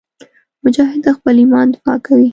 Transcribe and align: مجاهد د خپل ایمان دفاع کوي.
مجاهد 0.63 0.99
د 1.05 1.07
خپل 1.17 1.35
ایمان 1.41 1.67
دفاع 1.73 1.97
کوي. 2.07 2.29